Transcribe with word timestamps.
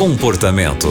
Comportamento. 0.00 0.88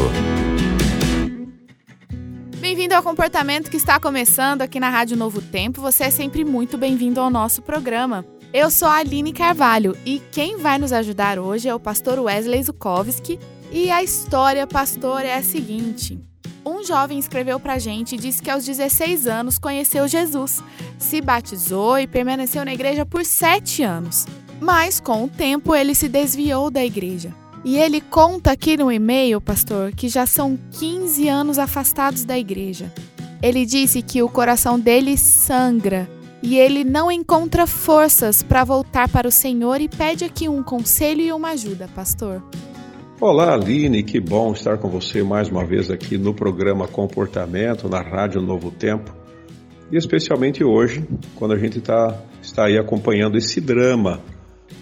Bem-vindo 2.60 2.94
ao 2.94 3.02
Comportamento 3.02 3.68
que 3.68 3.78
está 3.78 4.00
começando 4.00 4.62
aqui 4.62 4.80
na 4.80 4.92
Rádio 4.92 5.18
Novo 5.18 5.42
Tempo. 5.42 5.82
Você 5.82 6.04
é 6.04 6.10
sempre 6.12 6.46
muito 6.46 6.78
bem-vindo 6.78 7.20
ao 7.20 7.28
nosso 7.28 7.64
programa. 7.64 8.24
Eu 8.54 8.70
sou 8.70 8.88
a 8.88 8.98
Aline 8.98 9.34
Carvalho 9.34 9.98
e 10.06 10.22
quem 10.32 10.58
vai 10.58 10.78
nos 10.78 10.94
ajudar 10.94 11.40
hoje 11.40 11.68
é 11.68 11.74
o 11.74 11.80
pastor 11.80 12.20
Wesley 12.20 12.62
Zukowski. 12.62 13.40
E 13.72 13.90
a 13.90 14.04
história, 14.04 14.68
pastor, 14.68 15.26
é 15.26 15.34
a 15.34 15.42
seguinte: 15.42 16.20
um 16.64 16.84
jovem 16.84 17.18
escreveu 17.18 17.60
pra 17.60 17.80
gente 17.80 18.14
e 18.14 18.20
disse 18.20 18.44
que 18.44 18.52
aos 18.52 18.64
16 18.64 19.26
anos 19.26 19.58
conheceu 19.58 20.08
Jesus, 20.08 20.64
se 21.00 21.20
batizou 21.20 21.98
e 21.98 22.06
permaneceu 22.06 22.64
na 22.64 22.76
igreja 22.76 23.08
por 23.08 23.26
sete 23.26 23.82
anos. 23.82 24.28
Mas 24.62 25.00
com 25.00 25.24
o 25.24 25.28
tempo 25.28 25.74
ele 25.74 25.96
se 25.96 26.08
desviou 26.08 26.70
da 26.70 26.86
igreja. 26.86 27.34
E 27.64 27.78
ele 27.78 28.00
conta 28.00 28.52
aqui 28.52 28.78
no 28.78 28.90
e-mail, 28.90 29.42
pastor, 29.42 29.92
que 29.92 30.08
já 30.08 30.26
são 30.26 30.58
15 30.72 31.28
anos 31.28 31.60
afastados 31.60 32.24
da 32.24 32.40
igreja. 32.40 32.92
Ele 33.44 33.66
disse 33.66 34.02
que 34.02 34.24
o 34.24 34.30
coração 34.30 34.80
dele 34.80 35.18
sangra 35.18 36.10
e 36.42 36.58
ele 36.58 36.86
não 36.86 37.12
encontra 37.12 37.68
forças 37.68 38.42
para 38.42 38.64
voltar 38.64 39.10
para 39.10 39.28
o 39.28 39.32
Senhor 39.32 39.82
e 39.82 39.90
pede 39.90 40.24
aqui 40.24 40.48
um 40.48 40.64
conselho 40.64 41.22
e 41.22 41.34
uma 41.34 41.50
ajuda, 41.50 41.90
pastor. 41.94 42.42
Olá, 43.20 43.54
Aline, 43.54 44.04
que 44.04 44.22
bom 44.22 44.54
estar 44.54 44.78
com 44.78 44.88
você 44.88 45.22
mais 45.22 45.50
uma 45.50 45.66
vez 45.66 45.92
aqui 45.92 46.18
no 46.18 46.34
programa 46.34 46.88
Comportamento, 46.88 47.90
na 47.90 48.02
Rádio 48.02 48.42
Novo 48.42 48.72
Tempo. 48.72 49.14
E 49.92 49.98
especialmente 49.98 50.64
hoje, 50.64 51.06
quando 51.36 51.54
a 51.54 51.58
gente 51.58 51.82
tá, 51.82 52.18
está 52.42 52.68
aí 52.68 52.78
acompanhando 52.78 53.38
esse 53.38 53.60
drama 53.60 54.22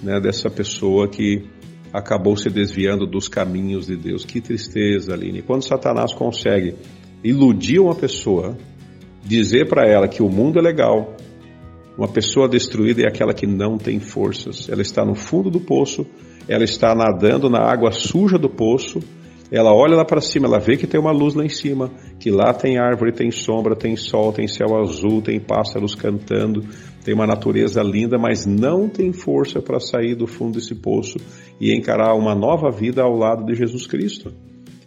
né, 0.03 0.20
dessa 0.20 0.50
pessoa 0.50 1.08
que 1.08 1.50
acabou 1.94 2.36
se 2.36 2.50
desviando 2.50 3.05
dos 3.05 3.27
caminhos 3.27 3.88
de 3.88 3.95
Deus. 3.95 4.26
Que 4.26 4.41
tristeza, 4.41 5.14
Aline. 5.14 5.41
Quando 5.41 5.64
Satanás 5.64 6.14
consegue 6.14 6.75
iludir 7.23 7.80
uma 7.80 7.95
pessoa, 7.95 8.58
dizer 9.23 9.67
para 9.67 9.88
ela 9.88 10.08
que 10.08 10.22
o 10.22 10.30
mundo 10.30 10.59
é 10.59 10.61
legal, 10.61 11.16
uma 11.98 12.08
pessoa 12.08 12.48
destruída 12.48 13.02
é 13.02 13.08
aquela 13.08 13.34
que 13.34 13.48
não 13.48 13.78
tem 13.78 14.00
forças. 14.00 14.70
Ela 14.70 14.81
está 14.81 15.03
no 15.03 15.16
fundo 15.16 15.50
do 15.50 15.59
poço 15.59 16.06
ela 16.48 16.64
está 16.64 16.95
nadando 16.95 17.50
na 17.50 17.59
água 17.59 17.92
suja 17.92 18.38
do 18.38 18.50
poço, 18.50 19.00
ela 19.52 19.73
olha 19.73 19.95
lá 19.95 20.03
para 20.03 20.20
cima, 20.20 20.48
ela 20.48 20.59
vê 20.59 20.76
que 20.76 20.86
tem 20.86 21.00
uma 21.00 21.12
luz 21.12 21.34
lá 21.34 21.45
em 21.45 21.50
cima, 21.50 21.90
que 22.20 22.30
lá 22.30 22.53
tem 22.53 22.78
árvore, 22.78 23.14
tem 23.14 23.31
sombra, 23.31 23.76
tem 23.76 23.95
sol, 23.95 24.34
tem 24.34 24.48
céu 24.48 24.78
azul, 24.78 25.22
tem 25.22 25.39
pássaros 25.39 25.95
cantando, 25.95 26.62
tem 27.04 27.14
uma 27.14 27.26
natureza 27.26 27.81
linda, 27.81 28.17
mas 28.17 28.45
não 28.45 28.89
tem 28.89 29.14
força 29.14 29.62
para 29.62 29.80
sair 29.80 30.16
do 30.16 30.28
fundo 30.28 30.56
desse 30.56 30.76
poço 30.76 31.17
e 31.62 31.73
encarar 31.73 32.14
uma 32.16 32.36
nova 32.36 32.70
vida 32.70 33.02
ao 33.02 33.16
lado 33.16 33.45
de 33.45 33.56
Jesus 33.56 33.88
Cristo. 33.88 34.34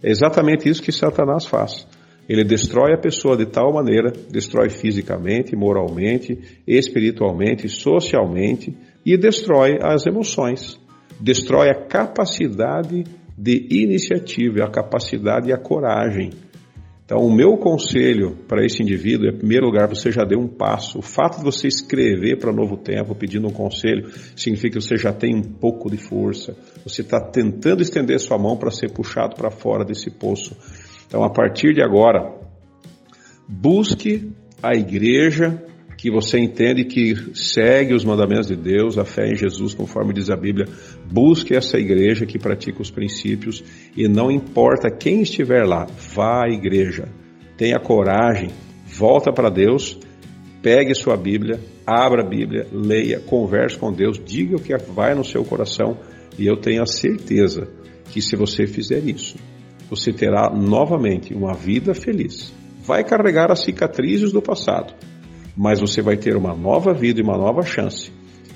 É 0.03 0.11
exatamente 0.11 0.69
isso 0.69 0.83
que 0.83 0.93
Satanás 0.93 1.47
faz. 1.47 1.87
Ele 2.29 2.45
destrói 2.45 2.93
a 2.93 3.01
pessoa 3.01 3.37
de 3.37 3.47
tal 3.47 3.73
maneira, 3.73 4.13
destrói 4.31 4.69
fisicamente, 4.69 5.57
moralmente, 5.57 6.39
espiritualmente, 6.67 7.69
socialmente 7.69 8.77
e 9.05 9.17
destrói 9.17 9.79
as 9.83 10.07
emoções 10.07 10.79
destrói 11.21 11.69
a 11.69 11.87
capacidade 11.87 13.05
de 13.41 13.69
iniciativa, 13.71 14.65
a 14.65 14.71
capacidade 14.71 15.49
e 15.49 15.53
a 15.53 15.57
coragem. 15.57 16.31
Então, 17.03 17.19
o 17.21 17.35
meu 17.35 17.57
conselho 17.57 18.37
para 18.47 18.65
esse 18.65 18.83
indivíduo 18.83 19.27
é, 19.27 19.31
em 19.31 19.39
primeiro 19.39 19.65
lugar, 19.65 19.89
você 19.89 20.13
já 20.13 20.25
deu 20.25 20.39
um 20.39 20.47
passo. 20.47 20.99
O 20.99 21.03
fato 21.03 21.39
de 21.39 21.45
você 21.45 21.67
escrever 21.67 22.39
para 22.39 22.53
Novo 22.53 22.77
Tempo 22.77 23.15
pedindo 23.15 23.49
um 23.49 23.53
conselho 23.53 24.11
significa 24.37 24.79
que 24.79 24.85
você 24.85 24.97
já 24.97 25.11
tem 25.13 25.35
um 25.35 25.43
pouco 25.43 25.91
de 25.91 25.97
força. 25.97 26.55
Você 26.85 27.01
está 27.01 27.19
tentando 27.19 27.83
estender 27.83 28.21
sua 28.21 28.39
mão 28.39 28.59
para 28.59 28.71
ser 28.71 28.93
puxado 28.93 29.35
para 29.35 29.51
fora 29.51 29.85
desse 29.85 30.11
poço. 30.11 30.55
Então, 31.09 31.25
a 31.25 31.31
partir 31.31 31.73
de 31.73 31.83
agora, 31.83 32.33
busque 33.49 34.31
a 34.63 34.77
igreja 34.77 35.65
que 36.01 36.11
você 36.11 36.39
entende 36.39 36.85
que 36.85 37.15
segue 37.35 37.93
os 37.93 38.07
mandamentos 38.07 38.47
de 38.47 38.57
Deus, 38.57 38.97
a 38.97 39.05
fé 39.05 39.29
em 39.31 39.37
Jesus, 39.37 39.75
conforme 39.75 40.15
diz 40.15 40.31
a 40.31 40.37
Bíblia, 40.37 40.67
busque 41.13 41.55
essa 41.55 41.79
igreja 41.79 42.25
que 42.25 42.39
pratica 42.39 42.81
os 42.81 42.91
princípios 42.91 43.63
e 43.95 44.09
não 44.09 44.31
importa 44.31 44.91
quem 44.91 45.21
estiver 45.21 45.63
lá, 45.67 45.87
vá 46.15 46.47
à 46.47 46.49
igreja, 46.49 47.07
tenha 47.55 47.79
coragem, 47.79 48.49
volta 48.87 49.31
para 49.31 49.51
Deus, 49.51 49.99
pegue 50.63 50.95
sua 50.95 51.19
Bíblia, 51.19 51.61
abra 51.87 52.23
a 52.23 52.27
Bíblia, 52.27 52.67
leia, 52.73 53.21
converse 53.21 53.77
com 53.77 53.93
Deus, 53.93 54.19
diga 54.25 54.57
o 54.57 54.63
que 54.63 54.75
vai 54.79 55.15
no 55.15 55.23
seu 55.23 55.45
coração 55.45 55.99
e 56.39 56.47
eu 56.47 56.57
tenho 56.57 56.83
a 56.83 56.87
certeza 56.87 57.69
que 58.07 58.23
se 58.23 58.37
você 58.37 58.67
fizer 58.67 59.05
isso, 59.05 59.37
você 59.91 60.15
terá 60.15 60.51
novamente 60.51 61.35
uma 61.35 61.53
vida 61.53 61.93
feliz. 61.93 62.55
Vai 62.87 63.05
carregar 63.05 63.53
as 63.53 63.61
cicatrizes 63.65 64.33
do 64.33 64.41
passado 64.41 64.95
mas 65.57 65.81
você 65.81 66.03
vai 66.03 66.17
ter 66.17 66.37
uma 66.37 66.55
nova 66.55 66.93
vida 66.93 67.21
e 67.21 67.23
uma 67.23 67.37
nova 67.37 67.63
chance. 67.63 68.11